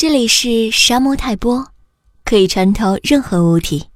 [0.00, 1.62] 这里是沙漠泰波，
[2.24, 3.90] 可以穿透任何物体。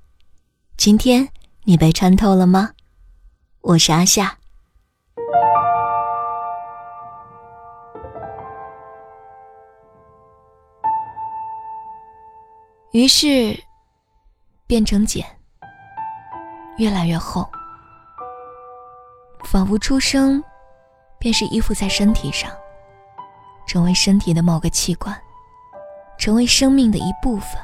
[0.77, 1.27] 今天
[1.62, 2.73] 你被穿透了吗？
[3.62, 4.37] 我是阿夏。
[12.93, 13.59] 于是，
[14.66, 15.25] 变成茧，
[16.77, 17.48] 越来越厚，
[19.45, 20.45] 仿佛出生
[21.18, 22.50] 便是依附在身体上，
[23.66, 25.18] 成为身体的某个器官。
[26.25, 27.61] 成为生命的一部分，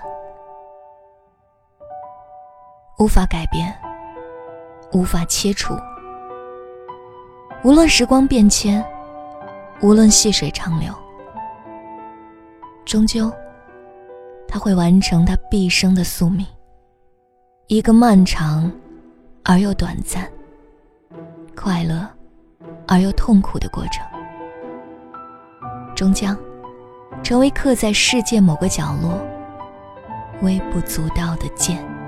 [2.98, 3.74] 无法改变，
[4.92, 5.74] 无法切除。
[7.64, 8.84] 无论时光变迁，
[9.80, 10.92] 无论细水长流，
[12.84, 13.32] 终究，
[14.46, 16.46] 他会完成他毕生的宿命。
[17.66, 18.70] 一个漫长
[19.42, 20.30] 而又短暂、
[21.56, 22.06] 快乐
[22.86, 24.04] 而又痛苦的过程，
[25.96, 26.36] 终将。
[27.22, 29.20] 成为刻在世界某个角落、
[30.42, 31.99] 微不足道的剑。